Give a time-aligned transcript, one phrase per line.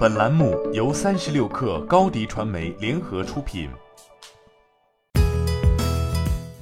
[0.00, 3.68] 本栏目由三十六氪高低传媒联合出品。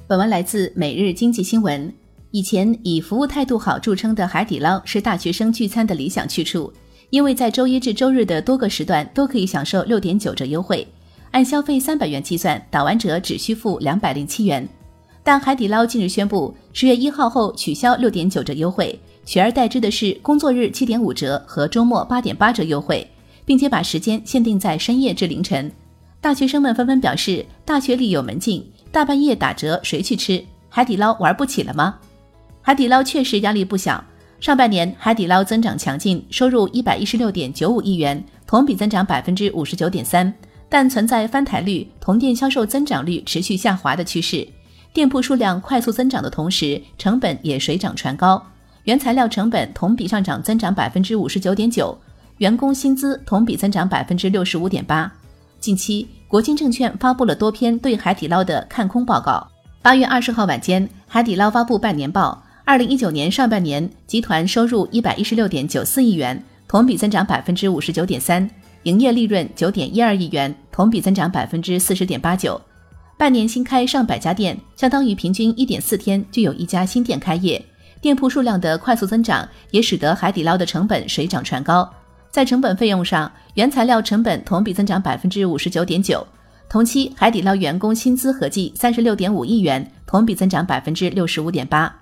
[0.05, 1.89] 本文来自每日经济新闻。
[2.31, 6.69] 以前以服务态度好著称的海底捞是大学生聚餐的理想去处，
[7.11, 10.85] 因为在周一至周日的多个时段都可以享受六点九折优惠，
[11.31, 14.67] 按消费三百元计算，打完折只需付两百零七元。
[15.23, 23.09] 但海底捞近日宣布，十月一号后取消六点九折优惠，取而代之的是工作日七点五折和周末八点八折优惠。
[23.49, 25.71] 并且把时间限定在深夜至凌晨，
[26.21, 30.45] 大学生们纷纷表示，大学里有门禁，大半夜打折谁去吃？
[30.69, 31.95] 海底捞玩不起了吗？
[32.61, 34.03] 海底捞确实压力不小，
[34.39, 40.31] 上半年海底捞增长强劲，收入一百一十六点九五亿元，同比增长百分之五十九点三，
[40.69, 44.47] 但存在翻台率、同店销售增长率持续下滑的趋势，
[44.93, 48.45] 店铺数量快速增长的同时，成本也水涨船高，
[48.83, 51.97] 原材料成本同比上涨增长百分之五十九点九。
[52.39, 55.11] 员工薪资同比增长百分之六十五点八。
[55.59, 59.45] 近期，国金证券发布了多篇对海底捞的看空报告。
[59.81, 68.49] 八月二十号晚间，海底捞发布半年报，二零一九年上半年集团收入一百一十六点九四亿元，同比增长百分之五十九点三，
[68.83, 72.59] 营业利润九点一二亿元，同比增长百分之四十点八九。
[73.17, 77.61] 半年新开上百家店，相当于平均一点四天就有一家新店开业。
[77.99, 81.91] 店铺数量的快速增长，也使得海底捞的成本水涨船高。
[82.31, 86.25] 在成本费用上，原材料成本同比增长百分之五十九点九。
[86.69, 91.93] 同期，海底捞员工薪资合计三十六点五亿元，同比增长百分之六十五点八。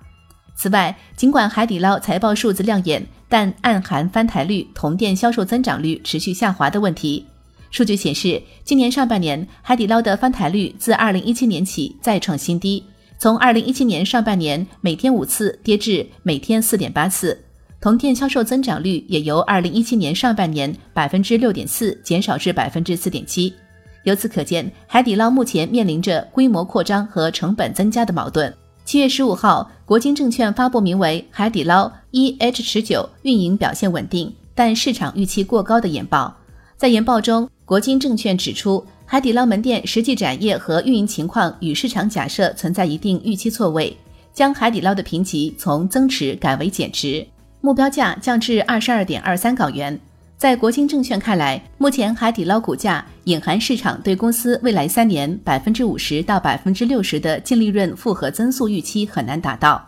[0.54, 7.24] 此外，尽管海底捞财报数字亮眼，但暗含翻台率、同店销售增长率持续下滑的问题。
[7.70, 12.84] 数据显示，今年上半年海底捞的翻台率自二零一七年起再创新低，
[13.18, 17.44] 从二零一七年上半年每天五次跌至每天四点八次。
[17.80, 23.54] 同店销售增长率也由二零一七年上半年百分之六点四减少至百分之四点七。
[24.02, 28.52] 由此可见，海底捞目前面临着规模扩张和成本增加的矛盾。
[28.84, 36.36] 七月十五号，国金证券发布名为《海底捞 E H 持久运营表现稳定，但市场预期过高》的研报。
[36.76, 43.96] 在研报中，国金证券指出，海底捞门店实际展业和运营情况与市场假设存在一定预期错位，
[44.32, 47.24] 将海底捞的评级从增持改为减持。
[47.60, 49.98] 目标价降至二十二点二三港元。
[50.36, 59.84] 在国金证券看来，目前海底捞股价隐含市场对公司未来三年百分之五十到百分之六十的净利润复合增速预期很难达到。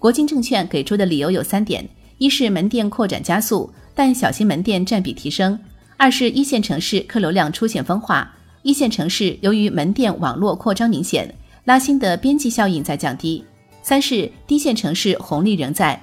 [0.00, 1.88] 国金证券给出的理由有三点：
[2.18, 5.56] 一是门店扩展加速，但小型门店占比提升；
[5.96, 8.28] 二是一线城市客流量出现分化，
[8.62, 11.32] 一线城市由于门店网络扩张明显，
[11.66, 13.44] 拉新的边际效应在降低；
[13.84, 16.02] 三是低线城市红利仍在。